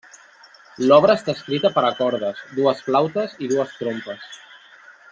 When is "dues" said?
2.61-2.81, 3.55-3.77